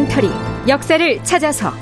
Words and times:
다큐멘터리 0.00 0.30
역사를 0.68 1.24
찾아서. 1.24 1.72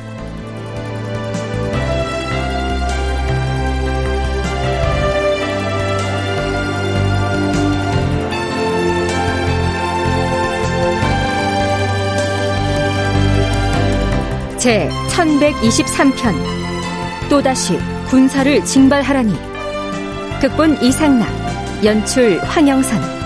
제 14.57 14.89
1123편. 15.11 16.35
또다시 17.29 17.79
군사를 18.09 18.65
징발하라니. 18.65 19.35
극본 20.41 20.83
이상락 20.83 21.29
연출 21.85 22.41
황영선 22.41 23.19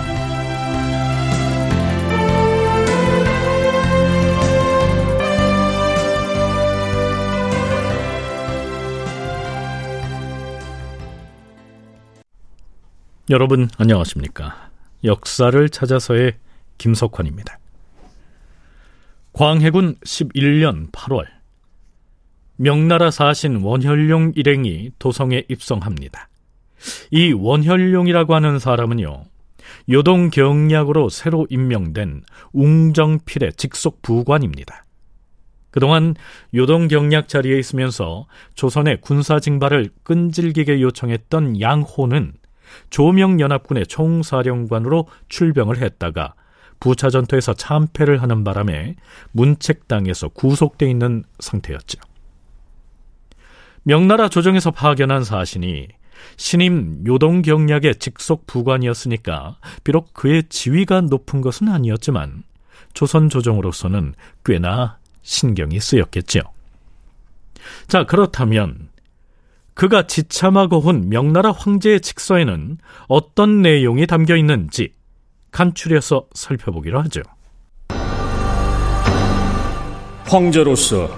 여러분 13.29 13.69
안녕하십니까 13.77 14.69
역사를 15.05 15.69
찾아서의 15.69 16.33
김석환입니다 16.77 17.57
광해군 19.31 19.95
11년 19.95 20.91
8월 20.91 21.25
명나라 22.57 23.11
사신 23.11 23.61
원혈룡 23.61 24.33
일행이 24.35 24.91
도성에 24.99 25.43
입성합니다. 25.49 26.29
이 27.11 27.33
원혈룡이라고 27.33 28.35
하는 28.35 28.59
사람은요. 28.59 29.23
요동 29.89 30.29
경략으로 30.29 31.09
새로 31.09 31.47
임명된 31.49 32.23
웅정필의 32.53 33.53
직속 33.53 34.01
부관입니다. 34.01 34.85
그동안 35.71 36.15
요동 36.53 36.87
경략 36.87 37.27
자리에 37.27 37.57
있으면서 37.57 38.27
조선의 38.53 39.01
군사 39.01 39.39
징발을 39.39 39.89
끈질기게 40.03 40.79
요청했던 40.81 41.59
양호는 41.59 42.33
조명연합군의 42.89 43.87
총사령관으로 43.87 45.07
출병을 45.29 45.81
했다가 45.81 46.33
부차 46.79 47.09
전투에서 47.09 47.53
참패를 47.53 48.21
하는 48.21 48.43
바람에 48.43 48.95
문책당에서 49.31 50.29
구속돼 50.29 50.89
있는 50.89 51.23
상태였죠. 51.39 51.99
명나라 53.83 54.29
조정에서 54.29 54.71
파견한 54.71 55.23
사신이 55.23 55.87
신임 56.37 57.03
요동경략의 57.05 57.95
직속 57.99 58.47
부관이었으니까 58.47 59.57
비록 59.83 60.13
그의 60.13 60.43
지위가 60.49 61.01
높은 61.01 61.41
것은 61.41 61.67
아니었지만 61.67 62.43
조선 62.93 63.29
조정으로서는 63.29 64.13
꽤나 64.45 64.99
신경이 65.21 65.79
쓰였겠지요. 65.79 66.41
자, 67.87 68.05
그렇다면 68.05 68.89
그가 69.73 70.03
지참하고 70.07 70.79
온 70.85 71.09
명나라 71.09 71.51
황제의 71.51 72.01
직서에는 72.01 72.77
어떤 73.07 73.61
내용이 73.61 74.05
담겨 74.07 74.35
있는지 74.35 74.93
간추려서 75.51 76.27
살펴보기로 76.33 77.01
하죠. 77.03 77.21
황제로서 80.25 81.09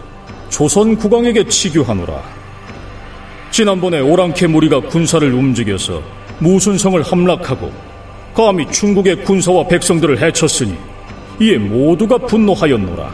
조선 0.50 0.96
국왕에게 0.96 1.48
치교하노라. 1.48 2.22
지난번에 3.52 4.00
오랑캐 4.00 4.48
무리가 4.48 4.82
군사를 4.82 5.34
움직여서 5.34 6.02
무순성을 6.40 7.02
함락하고 7.02 7.72
감히 8.34 8.70
중국의 8.70 9.24
군사와 9.24 9.68
백성들을 9.68 10.22
해쳤으니 10.22 10.76
이에 11.40 11.58
모두가 11.58 12.18
분노하였노라. 12.18 13.14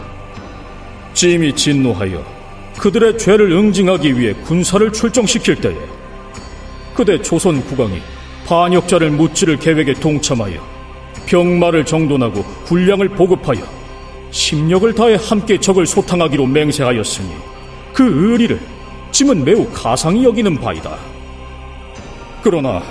짐이 1.14 1.54
진노하여 1.54 2.41
그들의 2.82 3.16
죄를 3.16 3.52
응징하기 3.52 4.18
위해 4.18 4.32
군사를 4.42 4.92
출정시킬 4.92 5.54
때에 5.60 5.76
그대 6.94 7.22
조선 7.22 7.64
국왕이 7.64 8.02
반역자를 8.44 9.08
무찌를 9.12 9.56
계획에 9.56 9.94
동참하여 9.94 10.60
병마를 11.26 11.84
정돈하고 11.84 12.42
군량을 12.64 13.10
보급하여 13.10 13.60
심력을 14.32 14.92
다해 14.92 15.16
함께 15.16 15.60
적을 15.60 15.86
소탕하기로 15.86 16.44
맹세하였으니 16.46 17.28
그 17.92 18.02
의리를 18.02 18.58
짐은 19.12 19.44
매우 19.44 19.64
가상히 19.70 20.24
여기는 20.24 20.56
바이다. 20.56 20.98
그러나 22.42 22.82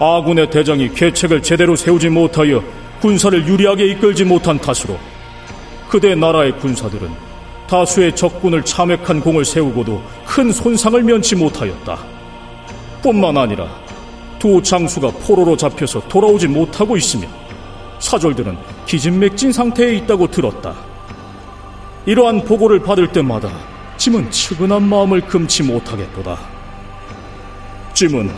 아군의 0.00 0.50
대장이 0.50 0.92
계책을 0.92 1.40
제대로 1.40 1.76
세우지 1.76 2.08
못하여 2.08 2.60
군사를 3.00 3.46
유리하게 3.46 3.86
이끌지 3.92 4.24
못한 4.24 4.58
탓으로 4.58 4.98
그대 5.88 6.16
나라의 6.16 6.58
군사들은 6.58 7.33
다수의 7.66 8.14
적군을 8.14 8.64
참획한 8.64 9.20
공을 9.20 9.44
세우고도 9.44 10.02
큰 10.26 10.52
손상을 10.52 11.02
면치 11.02 11.34
못하였다. 11.36 11.98
뿐만 13.02 13.36
아니라 13.36 13.66
두 14.38 14.62
장수가 14.62 15.10
포로로 15.26 15.56
잡혀서 15.56 16.00
돌아오지 16.08 16.48
못하고 16.48 16.96
있으며 16.96 17.26
사졸들은 17.98 18.56
기진맥진 18.86 19.52
상태에 19.52 19.94
있다고 19.94 20.30
들었다. 20.30 20.74
이러한 22.06 22.44
보고를 22.44 22.80
받을 22.80 23.10
때마다 23.10 23.50
짐은 23.96 24.30
측은한 24.30 24.82
마음을 24.82 25.22
금치 25.22 25.62
못하겠도다. 25.62 26.38
짐은 27.94 28.30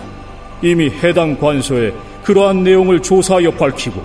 이미 0.62 0.88
해당 0.88 1.36
관서에 1.36 1.92
그러한 2.22 2.62
내용을 2.62 3.02
조사하여 3.02 3.50
밝히고 3.52 4.02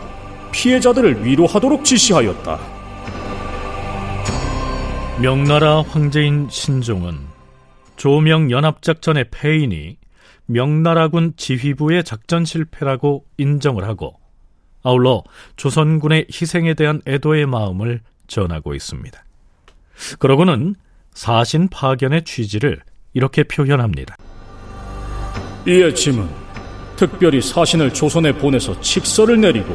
피해자들을 0.51 1.25
위로하도록 1.25 1.83
지시하였다. 1.83 2.70
명나라 5.21 5.83
황제인 5.83 6.47
신종은 6.49 7.15
조명 7.95 8.49
연합작전의 8.49 9.25
패인이 9.29 9.97
명나라군 10.47 11.33
지휘부의 11.37 12.03
작전 12.03 12.43
실패라고 12.43 13.25
인정을 13.37 13.83
하고 13.83 14.19
아울러 14.81 15.23
조선군의 15.57 16.25
희생에 16.31 16.73
대한 16.73 17.03
애도의 17.05 17.45
마음을 17.45 18.01
전하고 18.25 18.73
있습니다. 18.73 19.23
그러고는 20.17 20.73
사신 21.13 21.67
파견의 21.67 22.23
취지를 22.23 22.81
이렇게 23.13 23.43
표현합니다. 23.43 24.15
이에 25.67 25.93
짐은 25.93 26.27
특별히 26.95 27.41
사신을 27.41 27.93
조선에 27.93 28.31
보내서 28.31 28.81
칙서를 28.81 29.39
내리고 29.39 29.73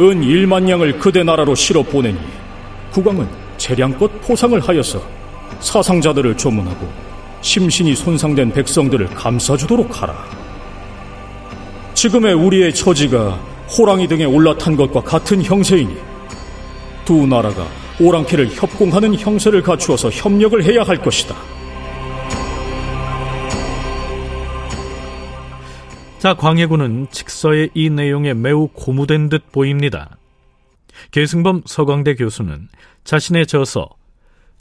은 0.00 0.22
1만 0.22 0.66
양을 0.66 0.98
그대 0.98 1.22
나라로 1.22 1.54
실어 1.54 1.82
보내니 1.82 2.18
국왕은 2.92 3.45
재량껏 3.58 4.20
포상을 4.22 4.58
하여서 4.60 5.02
사상자들을 5.60 6.36
조문하고 6.36 6.88
심신이 7.40 7.94
손상된 7.94 8.52
백성들을 8.52 9.06
감싸주도록 9.08 10.02
하라. 10.02 10.24
지금의 11.94 12.34
우리의 12.34 12.74
처지가 12.74 13.38
호랑이 13.78 14.06
등에 14.08 14.24
올라탄 14.24 14.76
것과 14.76 15.00
같은 15.02 15.42
형세이니 15.42 15.96
두 17.04 17.26
나라가 17.26 17.66
오랑캐를 18.00 18.50
협공하는 18.54 19.14
형세를 19.14 19.62
갖추어서 19.62 20.10
협력을 20.10 20.62
해야 20.62 20.82
할 20.82 21.00
것이다. 21.00 21.34
자, 26.18 26.34
광해군은 26.34 27.06
직서의 27.10 27.70
이 27.74 27.88
내용에 27.88 28.34
매우 28.34 28.68
고무된 28.68 29.28
듯 29.28 29.52
보입니다. 29.52 30.16
계승범 31.12 31.62
서광대 31.66 32.16
교수는 32.16 32.68
자신의 33.06 33.46
저서 33.46 33.88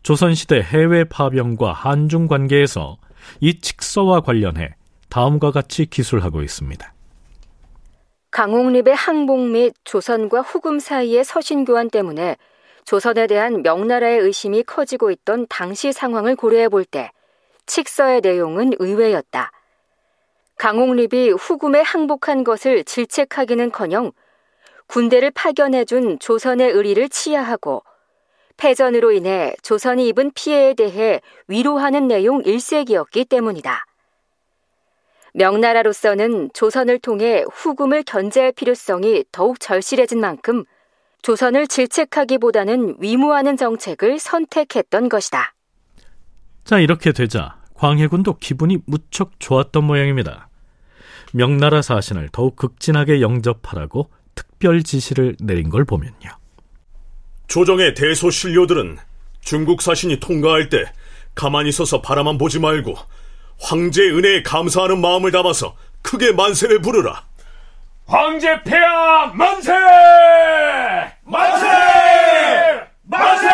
조선시대 0.04 0.62
해외 0.62 1.04
파병과 1.04 1.74
한중 1.74 2.28
관계에서 2.28 2.98
이 3.40 3.60
직서와 3.60 4.22
관련해 4.22 4.76
다음과 5.10 5.50
같이 5.50 5.88
기술하고 5.88 6.44
있습니다. 6.44 6.94
강홍립의 8.30 8.94
항복 8.94 9.40
및 9.40 9.74
조선과 9.84 10.42
후금 10.42 10.78
사이의 10.78 11.24
서신 11.24 11.66
교환 11.66 11.90
때문에 11.90 12.38
조선에 12.86 13.26
대한 13.26 13.64
명나라의 13.64 14.20
의심이 14.20 14.62
커지고 14.62 15.10
있던 15.10 15.48
당시 15.50 15.92
상황을 15.92 16.36
고려해 16.36 16.70
볼 16.70 16.86
때 16.86 17.10
칙서의 17.66 18.22
내용은 18.22 18.74
의외였다. 18.78 19.52
강홍립이 20.60 21.32
후금에 21.32 21.82
항복한 21.82 22.44
것을 22.44 22.84
질책하기는커녕 22.84 24.12
군대를 24.86 25.32
파견해준 25.32 26.20
조선의 26.20 26.70
의리를 26.70 27.10
치하하고 27.10 27.82
패전으로 28.58 29.12
인해 29.12 29.56
조선이 29.62 30.08
입은 30.10 30.32
피해에 30.34 30.74
대해 30.74 31.22
위로하는 31.48 32.08
내용 32.08 32.42
일색이었기 32.44 33.26
때문이다. 33.26 33.86
명나라로서는 35.34 36.52
조선을 36.54 37.00
통해 37.00 37.44
후금을 37.52 38.04
견제할 38.04 38.54
필요성이 38.54 39.26
더욱 39.32 39.60
절실해진 39.60 40.20
만큼 40.20 40.64
조선을 41.22 41.68
질책하기보다는 41.68 42.98
위무하는 43.00 43.58
정책을 43.58 44.20
선택했던 44.20 45.10
것이다. 45.10 45.54
자, 46.64 46.80
이렇게 46.80 47.12
되자 47.12 47.58
광해군도 47.74 48.38
기분이 48.38 48.78
무척 48.86 49.40
좋았던 49.40 49.84
모양입니다. 49.84 50.48
명나라 51.34 51.82
사신을 51.82 52.30
더욱 52.32 52.56
극진하게 52.56 53.22
영접하라고 53.22 54.10
특별 54.36 54.84
지시를 54.84 55.36
내린 55.42 55.70
걸 55.70 55.84
보면요. 55.84 56.30
조정의 57.48 57.94
대소신료들은 57.94 58.98
중국 59.42 59.82
사신이 59.82 60.20
통과할 60.20 60.70
때 60.70 60.86
가만히 61.36 61.72
서서 61.72 62.02
바라만 62.02 62.38
보지 62.38 62.60
말고 62.60 62.96
황제의 63.60 64.12
은혜에 64.12 64.44
감사하는 64.44 65.00
마음을 65.00 65.32
담아서 65.32 65.76
크게 66.02 66.32
만세를 66.34 66.82
부르라. 66.82 67.24
황제 68.08 68.62
폐하 68.64 69.28
만세! 69.34 69.74
만세! 71.24 71.68
만세! 73.04 73.48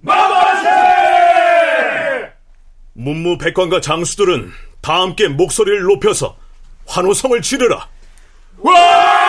만세! 0.00 0.68
문무 2.92 3.38
백관과 3.38 3.80
장수들은 3.80 4.52
다 4.80 5.00
함께 5.02 5.28
목소리를 5.28 5.82
높여서 5.82 6.36
환호성을 6.86 7.42
지르라. 7.42 7.88
와! 8.58 9.28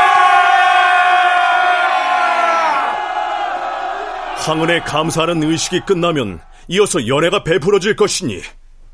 황은에 4.49 4.79
감사하는 4.79 5.43
의식이 5.43 5.81
끝나면 5.81 6.39
이어서 6.69 7.07
연회가 7.07 7.43
베풀어질 7.43 7.95
것이니 7.95 8.41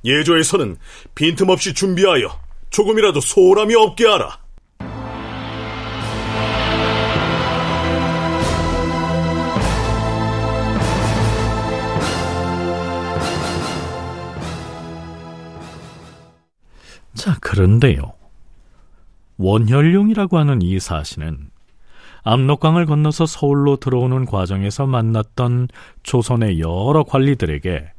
예조에서는 0.03 0.75
빈틈없이 1.15 1.73
준비하여 1.73 2.37
조금이라도 2.71 3.21
소홀함이 3.21 3.73
없게 3.73 4.05
하라. 4.05 4.37
자, 17.13 17.37
그런데요. 17.39 18.11
원혈룡이라고 19.37 20.37
하는 20.37 20.61
이 20.61 20.81
사신은 20.81 21.54
압록강을 22.25 22.87
건너서 22.87 23.27
서울로 23.27 23.77
들어오는 23.77 24.25
과정에서 24.25 24.87
만났던 24.87 25.67
조선의 26.01 26.59
여러 26.59 27.03
관리들에게 27.03 27.91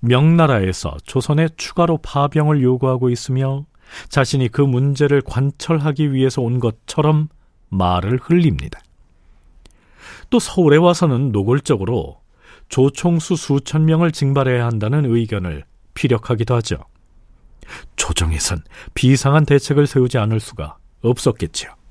명나라에서 0.00 0.96
조선에 1.04 1.48
추가로 1.56 1.98
파병을 1.98 2.62
요구하고 2.62 3.10
있으며 3.10 3.64
자신이 4.08 4.48
그 4.48 4.60
문제를 4.60 5.22
관철하기 5.22 6.12
위해서 6.12 6.42
온 6.42 6.58
것처럼 6.58 7.28
말을 7.68 8.18
흘립니다. 8.20 8.80
또 10.30 10.40
서울에 10.40 10.76
와서는 10.76 11.30
노골적으로 11.30 12.20
조총수 12.68 13.36
수천 13.36 13.84
명을 13.84 14.10
징발해야 14.10 14.66
한다는 14.66 15.04
의견을 15.04 15.64
피력하기도 15.94 16.56
하죠. 16.56 16.78
조정에선 17.94 18.64
비상한 18.94 19.46
대책을 19.46 19.86
세우지 19.86 20.18
않을 20.18 20.40
수가 20.40 20.76
없었겠지요. 21.02 21.83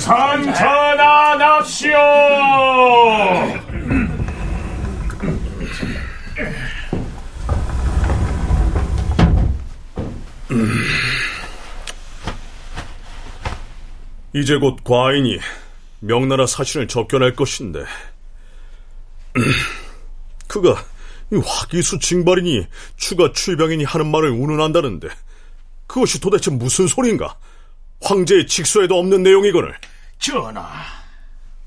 산전하납시오! 0.00 1.92
이제 14.34 14.56
곧 14.56 14.82
과인이 14.82 15.38
명나라 16.00 16.46
사신을 16.46 16.88
접견할 16.88 17.36
것인데 17.36 17.84
그가 20.48 20.82
화기수 21.44 21.98
징발이니 21.98 22.66
추가 22.96 23.30
출병이니 23.32 23.84
하는 23.84 24.10
말을 24.10 24.30
운운한다는데 24.30 25.08
그것이 25.86 26.18
도대체 26.18 26.50
무슨 26.50 26.86
소린가? 26.86 27.36
황제의 28.02 28.46
직소에도 28.46 28.98
없는 28.98 29.22
내용이거늘. 29.22 29.74
전하, 30.18 30.68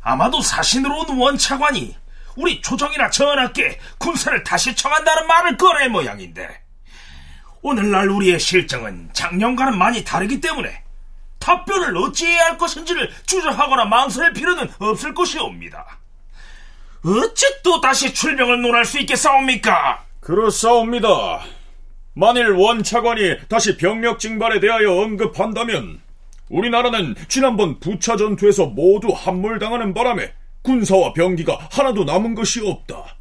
아마도 0.01 0.41
사신으로 0.41 0.99
온 0.99 1.17
원차관이 1.17 1.95
우리 2.35 2.61
조정이나 2.61 3.09
전하께 3.09 3.79
군사를 3.97 4.43
다시 4.43 4.75
청한다는 4.75 5.27
말을 5.27 5.57
꺼낼 5.57 5.89
모양인데 5.89 6.61
오늘날 7.61 8.09
우리의 8.09 8.39
실정은 8.39 9.09
작년과는 9.13 9.77
많이 9.77 10.03
다르기 10.03 10.39
때문에 10.41 10.83
답변을 11.39 11.97
어찌해야 11.97 12.45
할 12.45 12.57
것인지를 12.57 13.11
주저하거나 13.25 13.85
망설일 13.85 14.33
필요는 14.33 14.69
없을 14.79 15.13
것이옵니다. 15.13 15.99
어찌 17.03 17.45
또 17.63 17.81
다시 17.81 18.13
출병을 18.13 18.61
논할 18.61 18.83
수 18.83 18.99
있겠사옵니까? 18.99 20.05
그렇사옵니다. 20.19 21.43
만일 22.13 22.51
원차관이 22.51 23.47
다시 23.47 23.77
병력 23.77 24.19
징발에 24.19 24.59
대하여 24.59 24.91
언급한다면 24.91 26.01
우리나라는 26.50 27.15
지난번 27.27 27.80
부차 27.80 28.15
전투에서 28.18 28.68
모두 28.68 29.09
함몰당하는 29.15 29.94
바람에 29.94 30.31
군사와 30.62 31.13
병기가 31.13 31.69
하나도 31.71 32.03
남은 32.03 32.36
것이 32.36 32.62
없다. 32.65 33.18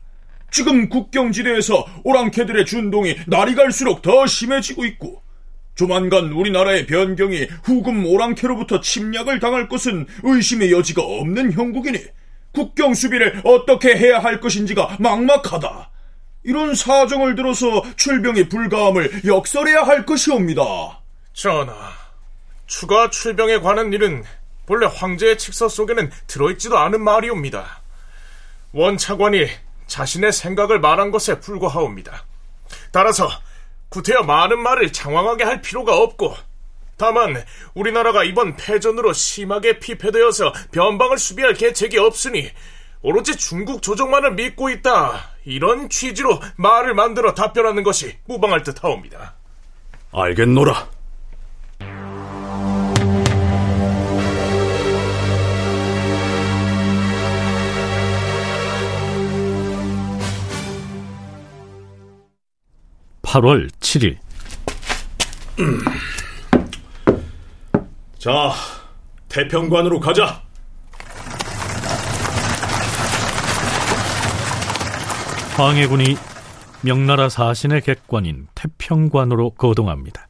지금 0.50 0.88
국경지대에서 0.88 1.86
오랑캐들의 2.04 2.64
준동이 2.64 3.16
날이 3.26 3.54
갈수록 3.54 4.02
더 4.02 4.26
심해지고 4.26 4.84
있고 4.84 5.22
조만간 5.74 6.32
우리나라의 6.32 6.86
변경이 6.86 7.48
후금 7.64 8.06
오랑캐로부터 8.06 8.80
침략을 8.80 9.40
당할 9.40 9.68
것은 9.68 10.06
의심의 10.22 10.70
여지가 10.70 11.02
없는 11.02 11.52
형국이니 11.52 11.98
국경 12.52 12.94
수비를 12.94 13.40
어떻게 13.44 13.96
해야 13.96 14.20
할 14.20 14.40
것인지가 14.40 14.96
막막하다. 15.00 15.90
이런 16.44 16.74
사정을 16.74 17.34
들어서 17.34 17.82
출병의 17.96 18.48
불가함을 18.48 19.22
역설해야 19.24 19.82
할 19.82 20.06
것이옵니다. 20.06 21.00
전하, 21.32 21.74
추가 22.66 23.10
출병에 23.10 23.58
관한 23.60 23.92
일은 23.92 24.24
본래 24.66 24.86
황제의 24.86 25.38
칙서 25.38 25.68
속에는 25.68 26.10
들어있지도 26.26 26.78
않은 26.78 27.02
말이옵니다. 27.02 27.82
원차관이 28.72 29.46
자신의 29.86 30.32
생각을 30.32 30.80
말한 30.80 31.10
것에 31.10 31.40
불과하옵니다. 31.40 32.24
따라서 32.90 33.28
구태여 33.90 34.22
많은 34.22 34.58
말을 34.58 34.92
장황하게 34.92 35.44
할 35.44 35.60
필요가 35.60 35.96
없고 35.96 36.34
다만 36.96 37.44
우리나라가 37.74 38.24
이번 38.24 38.56
패전으로 38.56 39.12
심하게 39.12 39.78
피폐되어서 39.78 40.52
변방을 40.72 41.18
수비할 41.18 41.54
계책이 41.54 41.98
없으니 41.98 42.50
오로지 43.02 43.36
중국 43.36 43.82
조정만을 43.82 44.32
믿고 44.32 44.70
있다. 44.70 45.32
이런 45.44 45.90
취지로 45.90 46.40
말을 46.56 46.94
만들어 46.94 47.34
답변하는 47.34 47.82
것이 47.82 48.16
무방할 48.24 48.62
듯하옵니다. 48.62 49.34
알겠노라. 50.12 50.93
8월 63.34 63.68
7일 63.80 64.16
자, 68.16 68.52
태평관으로 69.28 69.98
가자. 69.98 70.40
황해군이 75.56 76.16
명나라 76.82 77.28
사신의 77.28 77.80
객관인 77.80 78.46
태평관으로 78.54 79.50
거동합니다. 79.50 80.28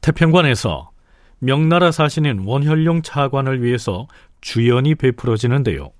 태평관에서 0.00 0.90
명나라 1.38 1.92
사신인 1.92 2.44
원혈룡 2.46 3.02
차관을 3.02 3.62
위해서 3.62 4.08
주연이 4.40 4.94
베풀어지는데요. 4.94 5.90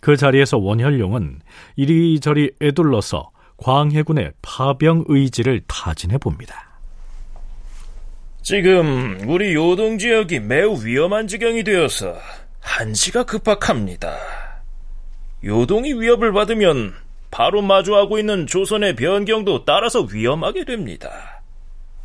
그 0.00 0.16
자리에서 0.16 0.58
원혈룡은 0.58 1.40
이리저리 1.74 2.52
애둘러서 2.62 3.30
광해군의 3.58 4.32
파병 4.42 5.04
의지를 5.08 5.62
타진해 5.66 6.18
봅니다. 6.18 6.66
지금 8.42 9.18
우리 9.26 9.54
요동 9.54 9.98
지역이 9.98 10.40
매우 10.40 10.84
위험한 10.84 11.26
지경이 11.26 11.64
되어서 11.64 12.16
한시가 12.60 13.24
급박합니다. 13.24 14.16
요동이 15.44 15.94
위협을 15.94 16.32
받으면 16.32 16.94
바로 17.30 17.62
마주하고 17.62 18.18
있는 18.18 18.46
조선의 18.46 18.96
변경도 18.96 19.64
따라서 19.64 20.02
위험하게 20.02 20.64
됩니다. 20.64 21.42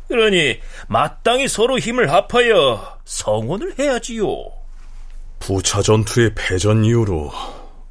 그러니 0.08 0.58
마땅히 0.88 1.48
서로 1.48 1.78
힘을 1.78 2.10
합하여 2.12 2.98
성원을 3.04 3.78
해야지요. 3.78 4.26
부차 5.38 5.80
전투의 5.80 6.32
패전 6.34 6.84
이후로 6.84 7.32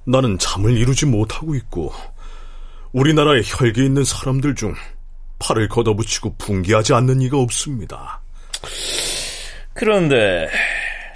나는 0.06 0.38
잠을 0.38 0.78
이루지 0.78 1.06
못하고 1.06 1.56
있고 1.56 1.94
우리나라에 2.94 3.42
혈기 3.46 3.86
있는 3.86 4.04
사람들 4.04 4.56
중 4.56 4.76
팔을 5.40 5.70
걷어붙이고 5.70 6.36
분개하지 6.38 6.94
않는 6.94 7.22
이가 7.22 7.38
없습니다. 7.38 8.22
그런데 9.74 10.50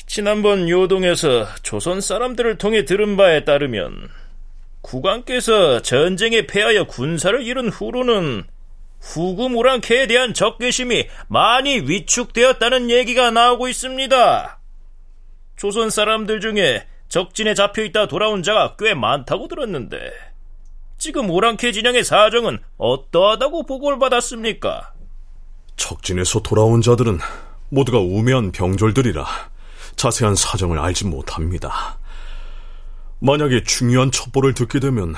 지난번 0.08 0.70
요동에서 0.70 1.48
조선 1.62 2.00
사람들을 2.00 2.58
통해 2.58 2.86
들은 2.86 3.18
바에 3.18 3.44
따르면 3.44 4.10
국왕께서 4.82 5.82
전쟁에 5.82 6.48
패하여 6.48 6.86
군사를 6.86 7.42
잃은 7.42 7.70
후로는 7.70 8.44
후금 9.02 9.56
오랑캐에 9.56 10.08
대한 10.08 10.34
적개심이 10.34 11.08
많이 11.28 11.80
위축되었다는 11.80 12.90
얘기가 12.90 13.32
나오고 13.32 13.68
있습니다. 13.68 14.60
조선 15.58 15.90
사람들 15.90 16.40
중에 16.40 16.86
적진에 17.10 17.54
잡혀 17.54 17.84
있다 17.84 18.08
돌아온 18.08 18.42
자가 18.42 18.76
꽤 18.78 18.94
많다고 18.94 19.48
들었는데 19.48 19.98
지금 20.98 21.30
오랑캐 21.30 21.72
진영의 21.72 22.04
사정은 22.04 22.60
어떠하다고 22.78 23.66
보고를 23.66 24.00
받았습니까? 24.00 24.94
적진에서 25.76 26.40
돌아온 26.42 26.82
자들은 26.82 27.20
모두가 27.70 28.00
우매한 28.00 28.52
병졸들이라 28.52 29.26
자세한 29.96 30.36
사정을 30.36 30.80
알지 30.80 31.06
못합니다. 31.06 32.00
만약에 33.20 33.64
중요한 33.64 34.12
첩보를 34.12 34.54
듣게 34.54 34.80
되면 34.80 35.16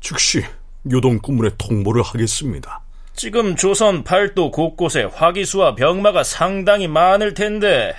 즉시 0.00 0.42
요동 0.90 1.18
꾸문에 1.18 1.50
통보를 1.58 2.02
하겠습니다. 2.02 2.80
지금 3.14 3.56
조선 3.56 4.04
팔도 4.04 4.50
곳곳에 4.52 5.02
화기수와 5.04 5.74
병마가 5.74 6.22
상당히 6.22 6.86
많을 6.88 7.34
텐데 7.34 7.94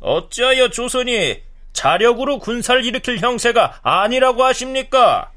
어찌하여 0.00 0.68
조선이 0.70 1.40
자력으로 1.72 2.38
군사를 2.38 2.84
일으킬 2.84 3.18
형세가 3.18 3.80
아니라고 3.82 4.44
하십니까? 4.44 5.31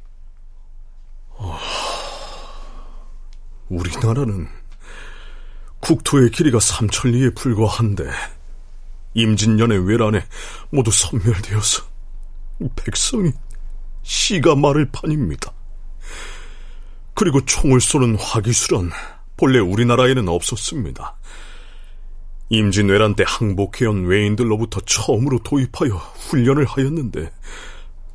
우리나라는 3.70 4.48
국토의 5.80 6.32
길이가 6.32 6.60
삼천리에 6.60 7.32
불과한데 7.32 8.10
임진년의 9.14 9.88
외란에 9.88 10.26
모두 10.70 10.92
섬멸되어서 10.92 11.84
백성이 12.76 13.32
씨가 14.04 14.56
마를 14.56 14.90
판입니다. 14.92 15.52
그리고 17.14 17.44
총을 17.46 17.82
쏘는 17.82 18.18
화기술은 18.18 18.92
본래 19.38 19.60
우리나라에는 19.60 20.28
없었습니다. 20.28 21.16
임진왜란 22.50 23.16
때 23.16 23.24
항복해온 23.26 24.06
외인들로부터 24.06 24.82
처음으로 24.82 25.40
도입하여 25.40 25.96
훈련을 25.96 26.66
하였는데 26.66 27.32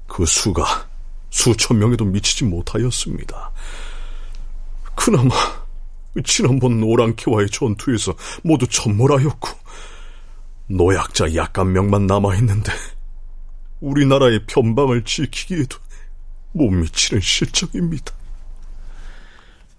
그 0.06 0.24
수가 0.26 0.88
수천 1.30 1.78
명에도 1.78 2.04
미치지 2.04 2.44
못하였습니다. 2.44 3.50
그나마 5.00 5.30
지난번 6.24 6.82
오랑캐와의 6.82 7.48
전투에서 7.48 8.14
모두 8.44 8.66
전몰하였고 8.66 9.48
노약자 10.66 11.34
약간 11.36 11.72
명만 11.72 12.06
남아있는데 12.06 12.70
우리나라의 13.80 14.44
변방을 14.46 15.04
지키기에도 15.04 15.78
못 16.52 16.68
미치는 16.68 17.22
실정입니다. 17.22 18.12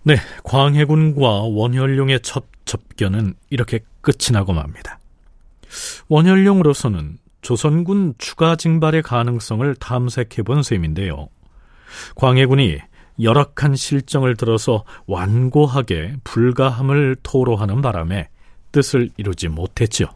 네, 0.04 0.16
광해군과 0.44 1.42
원현룡의 1.44 2.22
첫 2.22 2.46
접견은 2.66 3.36
이렇게 3.52 3.82
끝이 4.02 4.32
나고 4.34 4.54
맙니다. 4.54 5.00
원현룡으로서는 6.08 7.20
조선군 7.44 8.16
추가 8.18 8.56
징발의 8.56 9.04
가능성을 9.04 9.76
탐색해 9.76 10.42
본 10.42 10.64
셈인데요. 10.64 11.30
광해군이 12.16 12.80
열악한 13.22 13.76
실정을 13.76 14.36
들어서 14.36 14.84
완고하게 15.08 16.16
불가함을 16.24 17.18
토로하는 17.24 17.82
바람에 17.82 18.30
뜻을 18.72 19.10
이루지 19.18 19.50
못했죠. 19.50 20.08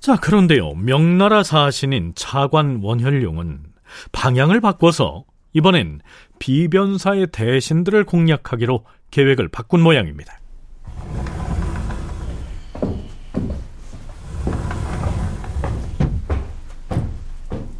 자, 0.00 0.16
그런데요. 0.16 0.72
명나라 0.74 1.42
사신인 1.42 2.12
차관 2.14 2.80
원현룡은 2.82 3.62
방향을 4.12 4.60
바꿔서 4.62 5.24
이번엔 5.52 6.00
비변사의 6.38 7.28
대신들을 7.32 8.04
공략하기로 8.04 8.84
계획을 9.10 9.48
바꾼 9.48 9.80
모양입니다. 9.82 10.38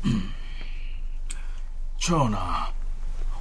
전하, 1.98 2.72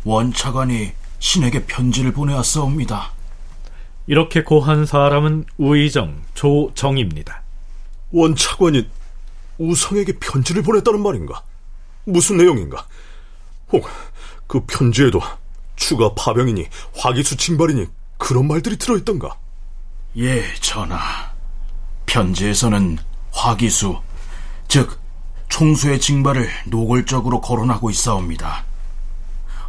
원차관이 0.03 0.91
신에게 1.19 1.65
편지를 1.65 2.11
보내왔사옵니다. 2.11 3.13
이렇게 4.07 4.43
고한 4.43 4.85
사람은 4.85 5.45
우의정 5.57 6.21
조정입니다. 6.33 7.41
원차관이 8.11 8.89
우성에게 9.57 10.19
편지를 10.19 10.61
보냈다는 10.63 11.01
말인가? 11.01 11.43
무슨 12.05 12.37
내용인가? 12.37 12.85
혹 13.71 13.85
그 14.47 14.61
편지에도 14.65 15.21
추가 15.75 16.13
파병이니 16.15 16.65
화기수 16.97 17.37
징발이니 17.37 17.87
그런 18.17 18.47
말들이 18.47 18.77
들어있던가? 18.77 19.37
예, 20.17 20.43
전하. 20.55 20.97
편지에서는 22.05 22.97
화기수, 23.31 23.99
즉 24.67 24.99
총수의 25.49 25.99
징발을 25.99 26.49
노골적으로 26.67 27.41
거론하고 27.41 27.89
있사옵니다. 27.89 28.65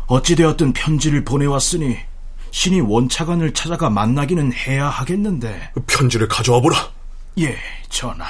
어찌되었든 0.06 0.72
편지를 0.72 1.24
보내왔으니 1.24 1.98
신이 2.50 2.80
원차관을 2.80 3.52
찾아가 3.52 3.90
만나기는 3.90 4.52
해야 4.54 4.88
하겠는데 4.88 5.72
편지를 5.86 6.28
가져와 6.28 6.60
보라. 6.60 6.90
예, 7.40 7.56
전하. 7.90 8.26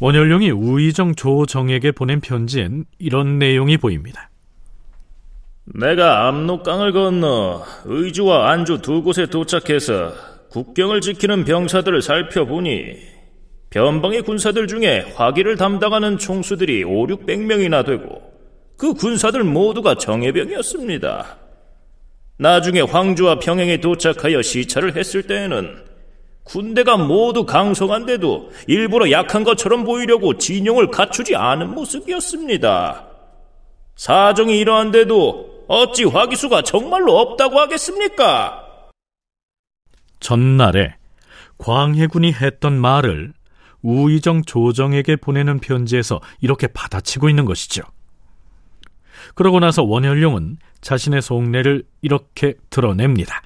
원현룡이 0.00 0.50
우의정 0.50 1.14
조정에게 1.14 1.92
보낸 1.92 2.20
편지엔 2.20 2.84
이런 2.98 3.38
내용이 3.38 3.76
보입니다. 3.78 4.30
내가 5.64 6.28
압록강을 6.28 6.92
건너 6.92 7.64
의주와 7.84 8.50
안주 8.50 8.78
두 8.80 9.02
곳에 9.02 9.26
도착해서 9.26 10.12
국경을 10.50 11.00
지키는 11.00 11.44
병사들을 11.44 12.00
살펴보니 12.00 12.96
변방의 13.70 14.22
군사들 14.22 14.66
중에 14.66 15.12
화기를 15.14 15.56
담당하는 15.56 16.16
총수들이 16.16 16.84
5, 16.84 17.06
600명이나 17.08 17.84
되고 17.84 18.22
그 18.78 18.94
군사들 18.94 19.44
모두가 19.44 19.96
정예병이었습니다. 19.96 21.36
나중에 22.38 22.80
황주와 22.80 23.40
평행에 23.40 23.78
도착하여 23.80 24.40
시찰을 24.40 24.96
했을 24.96 25.24
때에는 25.24 25.87
군대가 26.48 26.96
모두 26.96 27.44
강성한데도 27.44 28.50
일부러 28.66 29.10
약한 29.10 29.44
것처럼 29.44 29.84
보이려고 29.84 30.38
진용을 30.38 30.90
갖추지 30.90 31.36
않은 31.36 31.74
모습이었습니다. 31.74 33.06
사정이 33.96 34.58
이러한데도 34.58 35.66
어찌 35.68 36.04
화기수가 36.04 36.62
정말로 36.62 37.18
없다고 37.18 37.60
하겠습니까? 37.60 38.64
전날에 40.20 40.96
광해군이 41.58 42.32
했던 42.32 42.80
말을 42.80 43.34
우의정 43.82 44.42
조정에게 44.42 45.16
보내는 45.16 45.60
편지에서 45.60 46.20
이렇게 46.40 46.66
받아치고 46.66 47.28
있는 47.28 47.44
것이죠. 47.44 47.82
그러고 49.34 49.60
나서 49.60 49.82
원현룡은 49.82 50.56
자신의 50.80 51.20
속내를 51.20 51.84
이렇게 52.00 52.54
드러냅니다. 52.70 53.42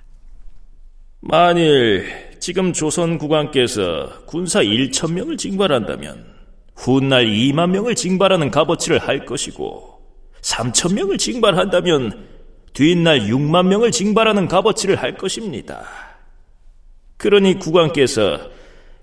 만일 1.21 2.31
지금 2.42 2.72
조선 2.72 3.18
국왕께서 3.18 4.25
군사 4.26 4.62
1천 4.62 5.12
명을 5.12 5.37
징발한다면 5.37 6.26
훗날 6.75 7.26
2만 7.26 7.70
명을 7.70 7.94
징발하는 7.94 8.50
값어치를 8.50 8.99
할 8.99 9.25
것이고 9.25 10.00
3천 10.40 10.92
명을 10.92 11.18
징발한다면 11.18 12.26
뒷날 12.72 13.20
6만 13.28 13.68
명을 13.68 13.92
징발하는 13.92 14.49
값어치를 14.49 14.96
할 14.96 15.16
것입니다. 15.16 15.84
그러니 17.16 17.61
국왕께서 17.61 18.40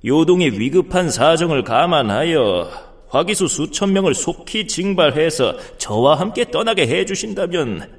요동의 0.04 0.60
위급한 0.60 1.10
사정을 1.10 1.64
감안하여 1.64 2.70
화기수 3.08 3.48
수천 3.48 3.94
명을 3.94 4.16
속히 4.16 4.68
징발해서 4.68 5.78
저와 5.78 6.20
함께 6.20 6.52
떠나게 6.52 6.88
해주신다면 6.88 7.90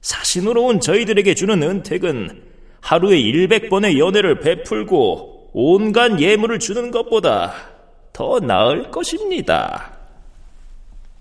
사신으로 0.00 0.64
온 0.64 0.80
저희들에게 0.80 1.34
주는 1.34 1.62
은택은 1.62 2.51
하루에 2.82 3.16
100번의 3.48 3.98
연애를 3.98 4.40
베풀고 4.40 5.50
온갖 5.54 6.20
예물을 6.20 6.58
주는 6.58 6.90
것보다 6.90 7.52
더 8.12 8.40
나을 8.40 8.90
것입니다. 8.90 9.92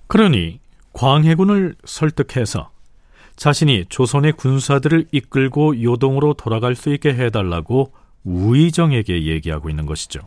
그러니 0.08 0.60
광해군을 0.94 1.76
설득해서 1.86 2.72
자신이 3.38 3.86
조선의 3.88 4.34
군사들을 4.34 5.08
이끌고 5.12 5.82
요동으로 5.82 6.34
돌아갈 6.34 6.76
수 6.76 6.94
있게 6.94 7.14
해달라고 7.14 7.94
우의정에게 8.24 9.26
얘기하고 9.26 9.70
있는 9.70 9.86
것이죠. 9.86 10.20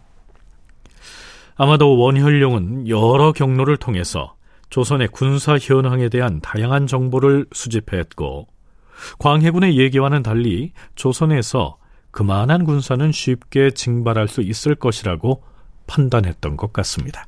아마도 1.57 1.99
원현룡은 1.99 2.89
여러 2.89 3.33
경로를 3.33 3.77
통해서 3.77 4.35
조선의 4.71 5.09
군사 5.09 5.57
현황에 5.59 6.09
대한 6.09 6.41
다양한 6.41 6.87
정보를 6.87 7.47
수집했고 7.53 8.49
광해군의 9.19 9.79
얘기와는 9.79 10.23
달리 10.23 10.73
조선에서 10.95 11.77
그만한 12.11 12.65
군사는 12.65 13.11
쉽게 13.11 13.73
징발할 13.73 14.29
수 14.29 14.41
있을 14.41 14.75
것이라고 14.75 15.43
판단했던 15.87 16.57
것 16.57 16.73
같습니다. 16.73 17.27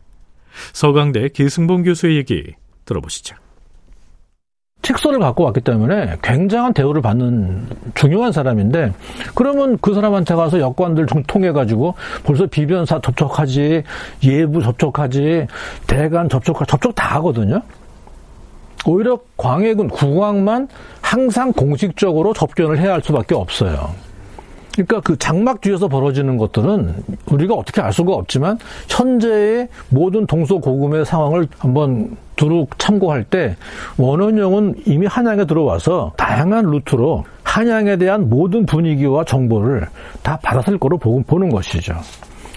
서강대 0.72 1.28
기승봉 1.30 1.82
교수의 1.82 2.16
얘기 2.16 2.54
들어보시죠. 2.84 3.36
책서를 4.82 5.18
갖고 5.18 5.42
왔기 5.44 5.62
때문에 5.62 6.16
굉장한 6.22 6.72
대우를 6.72 7.02
받는 7.02 7.66
중요한 7.94 8.30
사람인데 8.30 8.92
그러면 9.34 9.78
그 9.80 9.92
사람한테 9.92 10.36
가서 10.36 10.60
여권들 10.60 11.06
통해 11.26 11.50
가지고 11.50 11.94
벌써 12.22 12.46
비변사 12.46 13.00
접촉하지 13.00 13.82
예부 14.22 14.62
접촉하지 14.62 15.48
대관 15.88 16.28
접촉 16.28 16.56
접촉 16.68 16.94
다 16.94 17.16
하거든요. 17.16 17.60
오히려 18.84 19.18
광해군 19.36 19.88
국왕만 19.88 20.68
항상 21.00 21.52
공식적으로 21.52 22.32
접견을 22.32 22.78
해야 22.78 22.94
할 22.94 23.02
수밖에 23.02 23.34
없어요. 23.34 23.90
그러니까 24.74 25.00
그 25.00 25.16
장막 25.16 25.62
뒤에서 25.62 25.88
벌어지는 25.88 26.36
것들은 26.36 26.94
우리가 27.30 27.54
어떻게 27.54 27.80
알 27.80 27.92
수가 27.92 28.12
없지만 28.12 28.58
현재의 28.88 29.68
모든 29.88 30.26
동서고금의 30.26 31.06
상황을 31.06 31.48
한번 31.58 32.16
두루 32.36 32.66
참고할 32.76 33.24
때 33.24 33.56
원원영은 33.96 34.74
이미 34.84 35.06
한양에 35.06 35.46
들어와서 35.46 36.12
다양한 36.18 36.66
루트로 36.66 37.24
한양에 37.42 37.96
대한 37.96 38.28
모든 38.28 38.66
분위기와 38.66 39.24
정보를 39.24 39.86
다 40.22 40.38
받았을 40.42 40.76
거로 40.78 40.98
보는 40.98 41.48
것이죠. 41.48 41.94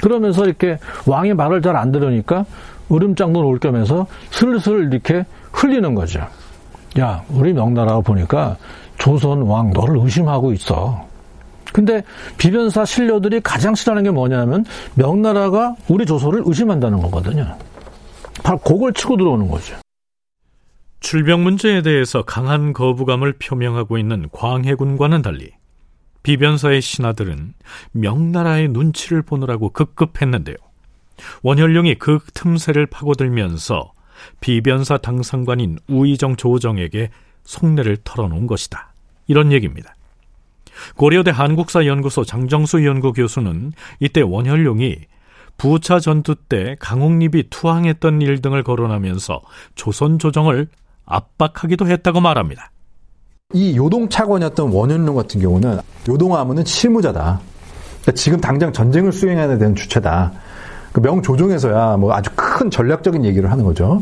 그러면서 0.02 0.44
이렇게 0.44 0.78
왕의 1.06 1.36
말을 1.36 1.62
잘 1.62 1.78
안 1.78 1.94
들으니까 1.94 2.46
으름장도 2.92 3.42
놓을 3.42 3.60
겸해서 3.60 4.08
슬슬 4.32 4.92
이렇게 4.92 5.26
흘리는 5.52 5.94
거죠. 5.96 6.28
야, 7.00 7.24
우리 7.30 7.54
명나라가 7.54 8.02
보니까 8.02 8.58
조선 8.98 9.44
왕 9.44 9.72
너를 9.72 9.98
의심하고 9.98 10.54
있어. 10.54 11.08
근데 11.72 12.04
비변사 12.38 12.84
신료들이 12.84 13.42
가장 13.42 13.76
싫어하는 13.76 14.04
게 14.04 14.10
뭐냐면 14.10 14.66
명나라가 14.96 15.76
우리 15.88 16.06
조선을 16.06 16.44
의심한다는 16.46 17.00
거거든요. 17.00 17.58
바로 18.44 18.58
그걸 18.58 18.94
치고 18.94 19.18
들어오는 19.18 19.48
거죠. 19.48 19.76
출병 21.00 21.44
문제에 21.44 21.82
대해서 21.82 22.24
강한 22.24 22.74
거부감을 22.74 23.34
표명하고 23.34 23.98
있는 23.98 24.28
광해군과는 24.32 25.22
달리 25.22 25.52
비변사의 26.24 26.82
신하들은 26.82 27.54
명나라의 27.94 28.70
눈치를 28.70 29.22
보느라고 29.22 29.70
급급했는데요. 29.70 30.58
원현룡이 31.44 31.96
그 31.96 32.20
틈새를 32.34 32.86
파고들면서 32.88 33.94
비변사 34.40 34.98
당상관인 34.98 35.80
우의정 35.88 36.36
조정에게 36.36 37.10
속내를 37.44 37.98
털어놓은 38.04 38.48
것이다. 38.48 38.94
이런 39.28 39.52
얘기입니다. 39.52 39.96
고려대 40.96 41.32
한국사 41.32 41.86
연구소 41.86 42.24
장정수 42.24 42.86
연구 42.86 43.12
교수는 43.14 43.74
이때 44.00 44.22
원현룡이 44.22 44.98
부차 45.58 46.00
전투 46.00 46.36
때 46.36 46.76
강옥립이 46.80 47.50
투항했던 47.50 48.22
일 48.22 48.42
등을 48.42 48.64
거론하면서 48.64 49.42
조선 49.76 50.18
조정을 50.18 50.68
압박하기도 51.06 51.88
했다고 51.88 52.22
말합니다. 52.22 52.72
이 53.54 53.76
요동 53.76 54.10
차관이었던 54.10 54.72
원현룡 54.72 55.16
같은 55.16 55.42
경우는 55.42 55.80
요동하면은 56.08 56.64
실무자다. 56.66 57.42
그러니까 58.02 58.12
지금 58.14 58.40
당장 58.40 58.72
전쟁을 58.72 59.12
수행해야 59.12 59.48
되는 59.48 59.76
주체다. 59.76 60.32
그 60.92 61.00
명조정에서야 61.00 61.98
뭐 61.98 62.14
아주 62.14 62.30
큰 62.36 62.70
전략적인 62.70 63.26
얘기를 63.26 63.52
하는 63.52 63.64
거죠. 63.64 64.02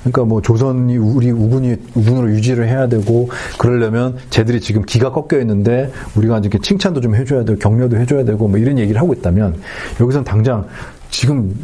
그러니까 0.00 0.24
뭐 0.24 0.40
조선이 0.40 0.96
우리 0.96 1.30
우군이 1.30 1.76
우군으로 1.94 2.30
유지를 2.30 2.68
해야 2.68 2.86
되고 2.88 3.28
그러려면 3.58 4.16
쟤들이 4.30 4.60
지금 4.60 4.82
기가 4.82 5.10
꺾여 5.12 5.40
있는데 5.40 5.90
우리가 6.14 6.38
이렇게 6.38 6.58
칭찬도 6.58 7.00
좀 7.00 7.14
해줘야 7.14 7.44
되고 7.44 7.58
격려도 7.58 7.96
해줘야 7.96 8.24
되고 8.24 8.46
뭐 8.48 8.58
이런 8.58 8.78
얘기를 8.78 9.00
하고 9.00 9.12
있다면 9.12 9.60
여기선 10.00 10.24
당장 10.24 10.66
지금 11.10 11.54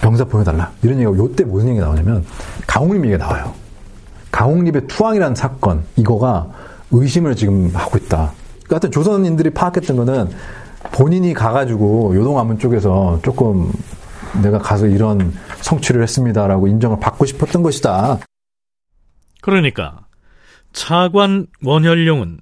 병사 0.00 0.24
보여달라 0.24 0.70
이런 0.82 0.96
얘기가 0.96 1.14
요때 1.16 1.44
무슨 1.44 1.70
얘기가 1.70 1.86
나오냐면 1.86 2.24
강홍립 2.66 3.04
얘기가 3.04 3.18
나와요. 3.18 3.52
강홍립의 4.32 4.86
투항이라는 4.86 5.34
사건 5.34 5.82
이거가 5.96 6.48
의심을 6.90 7.36
지금 7.36 7.70
하고 7.74 7.98
있다. 7.98 8.32
그러니까 8.64 8.74
하여튼 8.76 8.90
조선인들이 8.90 9.50
파악했던 9.50 9.96
거는 9.96 10.28
본인이 10.92 11.34
가가지고 11.34 12.14
요동암문 12.16 12.58
쪽에서 12.58 13.20
조금 13.22 13.72
내가 14.42 14.58
가서 14.58 14.86
이런 14.86 15.32
성취를 15.60 16.02
했습니다라고 16.02 16.68
인정을 16.68 17.00
받고 17.00 17.26
싶었던 17.26 17.62
것이다. 17.62 18.18
그러니까 19.40 20.06
차관 20.72 21.46
원현룡은 21.62 22.40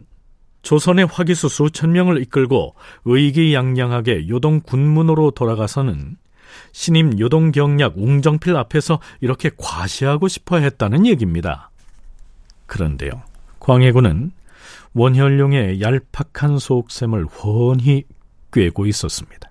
조선의 0.63 1.07
화기수 1.07 1.49
수천 1.49 1.93
명을 1.93 2.23
이끌고 2.23 2.75
의기양양하게 3.05 4.29
요동 4.29 4.61
군문으로 4.61 5.33
돌아가서는 5.33 6.17
신임 6.73 7.19
요동 7.19 7.53
경략 7.53 7.99
웅정필 7.99 8.57
앞에서 8.57 8.99
이렇게 9.21 9.51
과시하고 9.57 10.29
싶어 10.29 10.59
했다는 10.59 11.07
얘기입니다. 11.07 11.71
그런데요, 12.67 13.23
광해군은 13.61 14.33
원현룡의 14.95 15.81
얄팍한 15.83 16.59
속셈을 16.59 17.27
훤히 17.27 18.05
꿰고 18.55 18.87
있었습니다. 18.87 19.51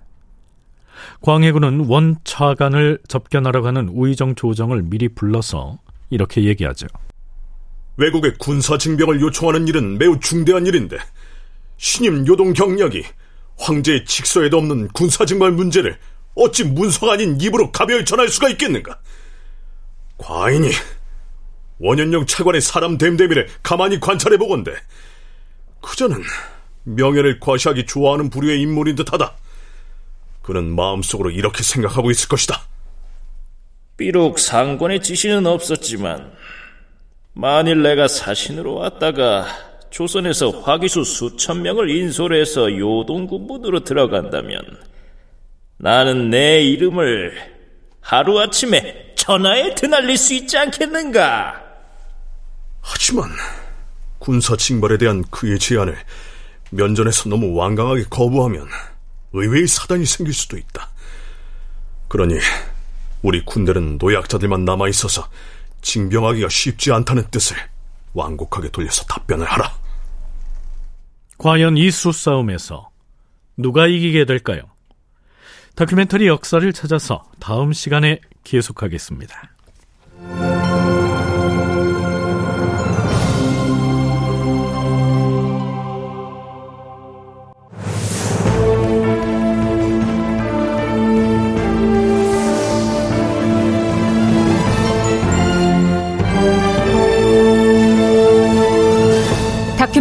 광해군은 1.21 1.85
원차관을 1.87 2.99
접견하러 3.07 3.61
가는 3.61 3.89
우의정 3.89 4.35
조정을 4.35 4.83
미리 4.83 5.09
불러서 5.09 5.79
이렇게 6.09 6.45
얘기하죠. 6.45 6.87
외국의 7.97 8.35
군사 8.39 8.77
징병을 8.77 9.21
요청하는 9.21 9.67
일은 9.67 9.97
매우 9.97 10.19
중대한 10.19 10.65
일인데 10.65 10.97
신임 11.77 12.25
요동 12.25 12.53
경력이 12.53 13.03
황제의 13.57 14.05
직서에도 14.05 14.57
없는 14.57 14.87
군사 14.89 15.25
징발 15.25 15.51
문제를 15.51 15.97
어찌 16.35 16.63
문서가 16.63 17.13
아닌 17.13 17.39
입으로 17.39 17.71
가벼이 17.71 18.05
전할 18.05 18.29
수가 18.29 18.49
있겠는가? 18.49 18.99
과인이 20.17 20.71
원현령 21.79 22.25
차관의 22.25 22.61
사람 22.61 22.97
됨됨이를 22.97 23.47
가만히 23.61 23.99
관찰해 23.99 24.37
보건대 24.37 24.71
그저는 25.81 26.21
명예를 26.83 27.39
과시하기 27.39 27.85
좋아하는 27.85 28.29
부류의 28.29 28.61
인물인 28.61 28.95
듯하다. 28.95 29.35
그는 30.41 30.75
마음속으로 30.75 31.31
이렇게 31.31 31.63
생각하고 31.63 32.11
있을 32.11 32.27
것이다. 32.27 32.61
비록 33.97 34.39
상관의 34.39 35.01
지시는 35.01 35.45
없었지만 35.45 36.33
만일 37.33 37.81
내가 37.81 38.07
사신으로 38.07 38.75
왔다가 38.75 39.45
조선에서 39.89 40.49
화기수 40.61 41.03
수천 41.03 41.61
명을 41.61 41.89
인솔해서 41.89 42.77
요동군문으로 42.77 43.83
들어간다면 43.83 44.61
나는 45.77 46.29
내 46.29 46.61
이름을 46.61 47.53
하루아침에 48.01 49.13
천하에 49.15 49.75
드날릴 49.75 50.17
수 50.17 50.33
있지 50.33 50.57
않겠는가? 50.57 51.61
하지만 52.81 53.29
군사 54.19 54.55
징벌에 54.57 54.97
대한 54.97 55.23
그의 55.29 55.59
제안을 55.59 55.95
면전에서 56.75 57.29
너무 57.29 57.53
완강하게 57.53 58.05
거부하면 58.09 58.67
의외의 59.33 59.67
사단이 59.67 60.05
생길 60.05 60.33
수도 60.33 60.57
있다. 60.57 60.89
그러니 62.07 62.35
우리 63.21 63.43
군대는 63.45 63.97
노약자들만 63.99 64.65
남아 64.65 64.89
있어서 64.89 65.27
징병하기가 65.81 66.49
쉽지 66.49 66.91
않다는 66.91 67.29
뜻을 67.31 67.57
완곡하게 68.13 68.69
돌려서 68.69 69.03
답변을 69.05 69.45
하라. 69.45 69.73
과연 71.37 71.77
이 71.77 71.89
수싸움에서 71.91 72.89
누가 73.57 73.87
이기게 73.87 74.25
될까요? 74.25 74.61
다큐멘터리 75.75 76.27
역사를 76.27 76.71
찾아서 76.71 77.23
다음 77.39 77.73
시간에 77.73 78.19
계속하겠습니다. 78.43 79.52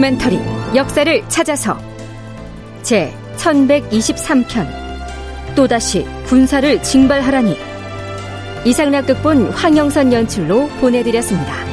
다큐멘터리 0.02 0.40
역사를 0.74 1.28
찾아서 1.28 1.78
제 2.82 3.14
1123편 3.36 4.66
또다시 5.54 6.04
군사를 6.26 6.82
징발하라니 6.82 7.56
이상락 8.64 9.06
극본 9.06 9.50
황영선 9.50 10.12
연출로 10.12 10.66
보내드렸습니다. 10.80 11.71